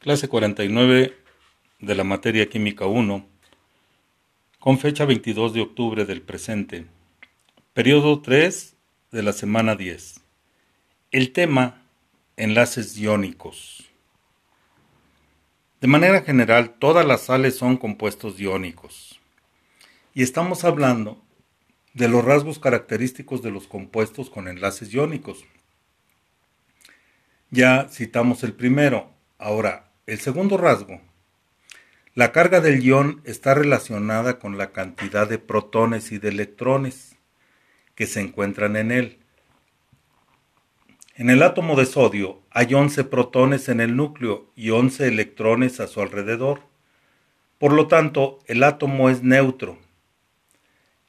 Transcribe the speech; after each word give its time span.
clase 0.00 0.28
49 0.28 1.14
de 1.80 1.94
la 1.94 2.04
materia 2.04 2.48
química 2.48 2.86
1, 2.86 3.26
con 4.58 4.78
fecha 4.78 5.04
22 5.04 5.52
de 5.52 5.60
octubre 5.60 6.06
del 6.06 6.22
presente, 6.22 6.86
periodo 7.74 8.22
3 8.22 8.76
de 9.12 9.22
la 9.22 9.34
semana 9.34 9.76
10. 9.76 10.22
El 11.10 11.32
tema, 11.32 11.82
enlaces 12.38 12.96
iónicos. 12.96 13.90
De 15.82 15.86
manera 15.86 16.22
general, 16.22 16.76
todas 16.78 17.04
las 17.04 17.24
sales 17.24 17.58
son 17.58 17.76
compuestos 17.76 18.40
iónicos. 18.40 19.20
Y 20.14 20.22
estamos 20.22 20.64
hablando 20.64 21.22
de 21.92 22.08
los 22.08 22.24
rasgos 22.24 22.58
característicos 22.58 23.42
de 23.42 23.50
los 23.50 23.66
compuestos 23.66 24.30
con 24.30 24.48
enlaces 24.48 24.94
iónicos. 24.94 25.44
Ya 27.50 27.86
citamos 27.90 28.42
el 28.44 28.54
primero. 28.54 29.10
Ahora, 29.38 29.89
el 30.10 30.18
segundo 30.18 30.56
rasgo. 30.56 31.00
La 32.14 32.32
carga 32.32 32.60
del 32.60 32.82
ion 32.82 33.20
está 33.24 33.54
relacionada 33.54 34.40
con 34.40 34.58
la 34.58 34.72
cantidad 34.72 35.28
de 35.28 35.38
protones 35.38 36.10
y 36.10 36.18
de 36.18 36.30
electrones 36.30 37.16
que 37.94 38.08
se 38.08 38.20
encuentran 38.20 38.74
en 38.74 38.90
él. 38.90 39.18
En 41.14 41.30
el 41.30 41.44
átomo 41.44 41.76
de 41.76 41.86
sodio 41.86 42.42
hay 42.50 42.74
11 42.74 43.04
protones 43.04 43.68
en 43.68 43.80
el 43.80 43.94
núcleo 43.94 44.50
y 44.56 44.70
11 44.70 45.06
electrones 45.06 45.78
a 45.78 45.86
su 45.86 46.00
alrededor. 46.00 46.62
Por 47.58 47.72
lo 47.72 47.86
tanto, 47.86 48.40
el 48.46 48.64
átomo 48.64 49.10
es 49.10 49.22
neutro. 49.22 49.78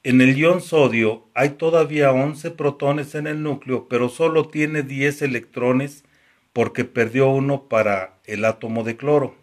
En 0.04 0.20
el 0.20 0.36
ion 0.36 0.60
sodio 0.60 1.28
hay 1.34 1.50
todavía 1.50 2.12
11 2.12 2.52
protones 2.52 3.16
en 3.16 3.26
el 3.26 3.42
núcleo, 3.42 3.88
pero 3.88 4.08
solo 4.08 4.46
tiene 4.46 4.84
10 4.84 5.22
electrones 5.22 6.04
porque 6.52 6.84
perdió 6.84 7.28
uno 7.30 7.68
para 7.68 8.11
el 8.24 8.44
átomo 8.44 8.84
de 8.84 8.96
cloro. 8.96 9.34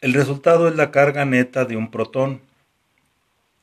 El 0.00 0.14
resultado 0.14 0.68
es 0.68 0.76
la 0.76 0.90
carga 0.90 1.24
neta 1.24 1.64
de 1.64 1.76
un 1.76 1.90
protón, 1.90 2.40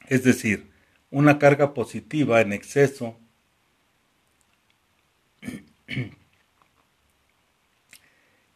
es 0.07 0.23
decir, 0.23 0.69
una 1.11 1.39
carga 1.39 1.73
positiva 1.73 2.41
en 2.41 2.51
exceso 2.53 3.17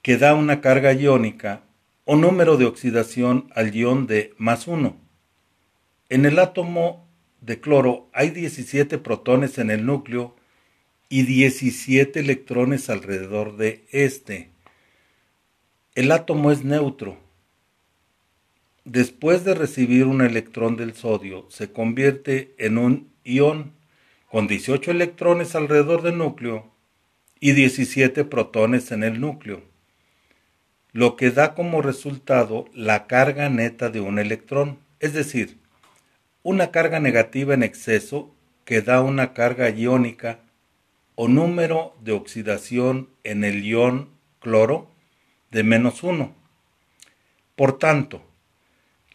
que 0.02 0.18
da 0.18 0.34
una 0.34 0.62
carga 0.62 0.94
iónica 0.94 1.64
o 2.06 2.16
número 2.16 2.58
de 2.58 2.66
oxidación 2.66 3.52
al 3.56 3.74
ion 3.76 4.08
de 4.08 4.34
más 4.38 4.68
1. 4.68 4.98
En 6.10 6.26
el 6.26 6.40
átomo 6.40 7.08
de 7.42 7.60
cloro 7.60 8.10
hay 8.14 8.32
17 8.32 8.98
protones 8.98 9.58
en 9.58 9.70
el 9.70 9.86
núcleo 9.86 10.36
y 11.08 11.24
17 11.24 12.20
electrones 12.20 12.90
alrededor 12.90 13.58
de 13.58 13.86
este. 13.92 14.50
El 15.96 16.12
átomo 16.12 16.52
es 16.52 16.64
neutro. 16.64 17.18
Después 18.86 19.44
de 19.44 19.56
recibir 19.56 20.06
un 20.06 20.22
electrón 20.22 20.78
del 20.78 20.94
sodio, 20.94 21.48
se 21.50 21.72
convierte 21.72 22.54
en 22.60 22.78
un 22.78 23.12
ion 23.24 23.74
con 24.30 24.48
18 24.48 24.92
electrones 24.92 25.56
alrededor 25.56 26.04
del 26.04 26.20
núcleo 26.20 26.72
y 27.40 27.54
17 27.54 28.24
protones 28.26 28.92
en 28.92 29.04
el 29.04 29.20
núcleo, 29.20 29.64
lo 30.92 31.16
que 31.16 31.32
da 31.32 31.56
como 31.56 31.82
resultado 31.82 32.66
la 32.74 33.08
carga 33.08 33.50
neta 33.50 33.90
de 33.90 34.00
un 34.00 34.20
electrón, 34.20 34.78
es 35.00 35.14
decir, 35.14 35.58
una 36.44 36.70
carga 36.70 37.00
negativa 37.00 37.56
en 37.56 37.64
exceso 37.64 38.34
que 38.64 38.82
da 38.84 39.02
una 39.02 39.34
carga 39.34 39.70
iónica 39.72 40.40
o 41.16 41.28
número 41.28 41.96
de 42.02 42.12
oxidación 42.12 43.10
en 43.24 43.44
el 43.44 43.66
ion 43.66 44.10
cloro 44.40 44.99
de 45.52 45.64
menos 45.64 46.04
1. 46.04 46.34
Por 47.56 47.78
tanto, 47.78 48.22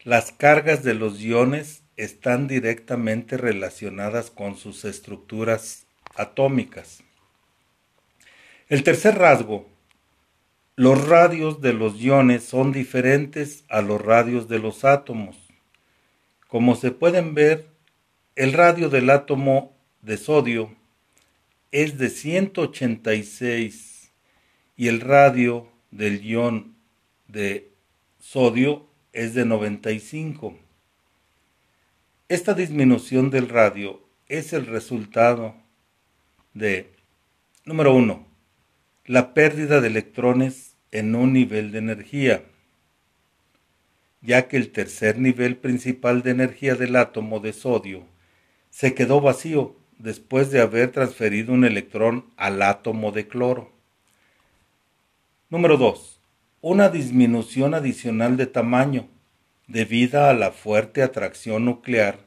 las 0.03 0.31
cargas 0.31 0.83
de 0.83 0.93
los 0.93 1.19
iones 1.21 1.83
están 1.97 2.47
directamente 2.47 3.37
relacionadas 3.37 4.29
con 4.29 4.57
sus 4.57 4.85
estructuras 4.85 5.87
atómicas. 6.15 7.03
El 8.67 8.83
tercer 8.83 9.17
rasgo, 9.17 9.67
los 10.75 11.07
radios 11.07 11.61
de 11.61 11.73
los 11.73 11.99
iones 12.01 12.43
son 12.43 12.71
diferentes 12.71 13.63
a 13.69 13.81
los 13.81 14.01
radios 14.01 14.47
de 14.49 14.59
los 14.59 14.83
átomos. 14.83 15.37
Como 16.47 16.75
se 16.75 16.91
pueden 16.91 17.33
ver, 17.33 17.67
el 18.35 18.53
radio 18.53 18.89
del 18.89 19.09
átomo 19.09 19.75
de 20.01 20.17
sodio 20.17 20.75
es 21.71 21.97
de 21.97 22.09
186 22.09 24.11
y 24.75 24.89
el 24.89 24.99
radio 24.99 25.71
del 25.95 26.25
ion 26.25 26.75
de 27.27 27.71
sodio 28.19 28.85
es 29.13 29.33
de 29.33 29.45
95. 29.45 30.57
Esta 32.27 32.53
disminución 32.53 33.29
del 33.29 33.47
radio 33.47 34.01
es 34.27 34.51
el 34.51 34.65
resultado 34.65 35.55
de, 36.53 36.91
número 37.63 37.95
1, 37.95 38.27
la 39.05 39.33
pérdida 39.33 39.79
de 39.79 39.87
electrones 39.87 40.75
en 40.91 41.15
un 41.15 41.31
nivel 41.31 41.71
de 41.71 41.77
energía, 41.77 42.43
ya 44.21 44.49
que 44.49 44.57
el 44.57 44.71
tercer 44.71 45.17
nivel 45.17 45.55
principal 45.55 46.23
de 46.23 46.31
energía 46.31 46.75
del 46.75 46.97
átomo 46.97 47.39
de 47.39 47.53
sodio 47.53 48.03
se 48.69 48.93
quedó 48.95 49.21
vacío 49.21 49.77
después 49.97 50.51
de 50.51 50.59
haber 50.59 50.91
transferido 50.91 51.53
un 51.53 51.63
electrón 51.63 52.25
al 52.35 52.61
átomo 52.63 53.13
de 53.13 53.29
cloro. 53.29 53.74
Número 55.55 55.77
2. 55.77 56.19
Una 56.59 56.89
disminución 56.89 57.75
adicional 57.75 58.35
de 58.35 58.45
tamaño 58.45 59.07
debida 59.67 60.29
a 60.29 60.33
la 60.33 60.51
fuerte 60.51 61.01
atracción 61.01 61.63
nuclear 61.63 62.19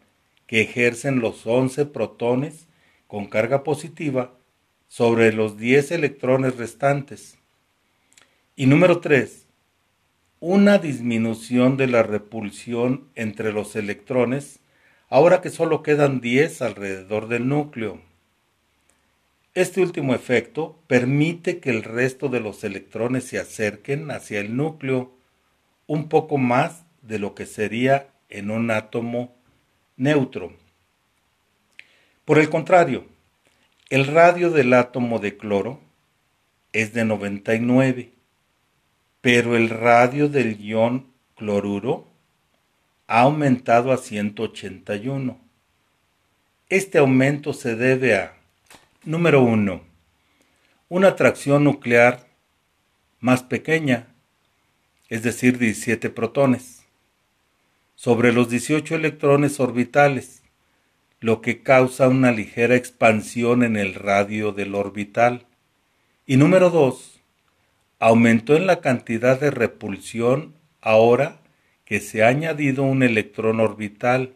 que 0.46 0.62
ejercen 0.62 1.20
los 1.20 1.46
11 1.46 1.84
protones 1.84 2.68
con 3.06 3.26
carga 3.26 3.64
positiva 3.64 4.32
sobre 4.86 5.34
los 5.34 5.58
10 5.58 5.90
electrones 5.90 6.56
restantes. 6.56 7.36
Y 8.56 8.64
número 8.64 9.00
3. 9.00 9.46
Una 10.40 10.78
disminución 10.78 11.76
de 11.76 11.86
la 11.86 12.02
repulsión 12.02 13.10
entre 13.14 13.52
los 13.52 13.76
electrones 13.76 14.60
ahora 15.10 15.42
que 15.42 15.50
solo 15.50 15.82
quedan 15.82 16.22
10 16.22 16.62
alrededor 16.62 17.28
del 17.28 17.46
núcleo. 17.46 18.07
Este 19.58 19.80
último 19.80 20.14
efecto 20.14 20.78
permite 20.86 21.58
que 21.58 21.70
el 21.70 21.82
resto 21.82 22.28
de 22.28 22.38
los 22.38 22.62
electrones 22.62 23.24
se 23.24 23.40
acerquen 23.40 24.12
hacia 24.12 24.38
el 24.38 24.54
núcleo 24.56 25.10
un 25.88 26.08
poco 26.08 26.38
más 26.38 26.84
de 27.02 27.18
lo 27.18 27.34
que 27.34 27.44
sería 27.44 28.06
en 28.28 28.52
un 28.52 28.70
átomo 28.70 29.34
neutro. 29.96 30.52
Por 32.24 32.38
el 32.38 32.48
contrario, 32.50 33.06
el 33.90 34.06
radio 34.06 34.52
del 34.52 34.72
átomo 34.74 35.18
de 35.18 35.36
cloro 35.36 35.80
es 36.72 36.92
de 36.92 37.04
99, 37.04 38.12
pero 39.20 39.56
el 39.56 39.70
radio 39.70 40.28
del 40.28 40.60
ion 40.60 41.08
cloruro 41.34 42.06
ha 43.08 43.22
aumentado 43.22 43.90
a 43.90 43.96
181. 43.96 45.36
Este 46.68 46.98
aumento 46.98 47.52
se 47.52 47.74
debe 47.74 48.14
a, 48.14 48.37
número 49.08 49.40
1, 49.40 49.80
una 50.90 51.08
atracción 51.08 51.64
nuclear 51.64 52.26
más 53.20 53.42
pequeña, 53.42 54.08
es 55.08 55.22
decir, 55.22 55.56
17 55.56 56.10
protones, 56.10 56.84
sobre 57.94 58.34
los 58.34 58.50
18 58.50 58.96
electrones 58.96 59.60
orbitales, 59.60 60.42
lo 61.20 61.40
que 61.40 61.62
causa 61.62 62.06
una 62.06 62.32
ligera 62.32 62.76
expansión 62.76 63.62
en 63.62 63.78
el 63.78 63.94
radio 63.94 64.52
del 64.52 64.74
orbital. 64.74 65.46
Y 66.26 66.36
número 66.36 66.68
2, 66.68 67.18
aumentó 68.00 68.56
en 68.56 68.66
la 68.66 68.82
cantidad 68.82 69.40
de 69.40 69.50
repulsión 69.50 70.52
ahora 70.82 71.40
que 71.86 72.00
se 72.00 72.24
ha 72.24 72.28
añadido 72.28 72.82
un 72.82 73.02
electrón 73.02 73.60
orbital, 73.60 74.34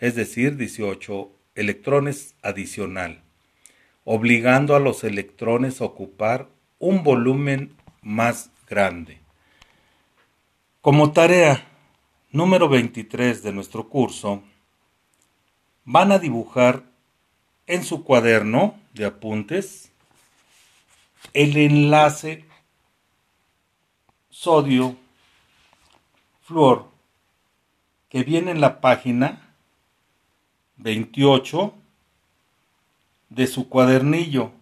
es 0.00 0.16
decir, 0.16 0.58
18 0.58 1.32
electrones 1.54 2.34
adicional, 2.42 3.22
obligando 4.12 4.74
a 4.74 4.80
los 4.80 5.04
electrones 5.04 5.80
a 5.80 5.84
ocupar 5.84 6.48
un 6.80 7.04
volumen 7.04 7.76
más 8.02 8.50
grande. 8.68 9.20
Como 10.80 11.12
tarea 11.12 11.64
número 12.32 12.68
23 12.68 13.40
de 13.44 13.52
nuestro 13.52 13.88
curso, 13.88 14.42
van 15.84 16.10
a 16.10 16.18
dibujar 16.18 16.82
en 17.68 17.84
su 17.84 18.02
cuaderno 18.02 18.74
de 18.94 19.04
apuntes 19.04 19.92
el 21.32 21.56
enlace 21.56 22.44
sodio 24.28 24.96
flor 26.42 26.90
que 28.08 28.24
viene 28.24 28.50
en 28.50 28.60
la 28.60 28.80
página 28.80 29.54
28 30.78 31.74
de 33.30 33.46
su 33.46 33.68
cuadernillo. 33.68 34.52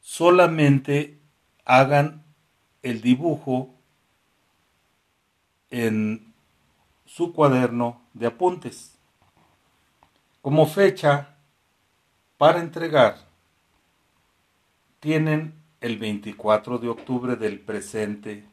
Solamente 0.00 1.18
hagan 1.64 2.24
el 2.82 3.00
dibujo 3.00 3.74
en 5.70 6.32
su 7.04 7.32
cuaderno 7.32 8.02
de 8.14 8.26
apuntes. 8.28 8.96
Como 10.42 10.66
fecha 10.66 11.36
para 12.38 12.60
entregar, 12.60 13.18
tienen 15.00 15.54
el 15.80 15.98
24 15.98 16.78
de 16.78 16.88
octubre 16.88 17.36
del 17.36 17.60
presente, 17.60 18.46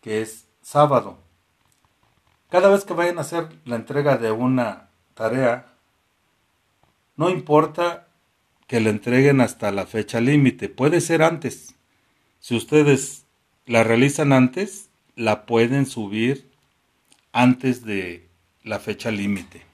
que 0.00 0.22
es 0.22 0.46
sábado. 0.60 1.18
Cada 2.50 2.68
vez 2.68 2.84
que 2.84 2.92
vayan 2.92 3.18
a 3.18 3.22
hacer 3.22 3.48
la 3.64 3.76
entrega 3.76 4.18
de 4.18 4.30
una 4.30 4.90
tarea, 5.14 5.71
no 7.16 7.30
importa 7.30 8.08
que 8.66 8.80
la 8.80 8.90
entreguen 8.90 9.40
hasta 9.40 9.70
la 9.70 9.86
fecha 9.86 10.20
límite, 10.20 10.68
puede 10.68 11.00
ser 11.00 11.22
antes. 11.22 11.74
Si 12.40 12.56
ustedes 12.56 13.26
la 13.66 13.84
realizan 13.84 14.32
antes, 14.32 14.88
la 15.14 15.46
pueden 15.46 15.86
subir 15.86 16.50
antes 17.32 17.84
de 17.84 18.28
la 18.62 18.78
fecha 18.78 19.10
límite. 19.10 19.71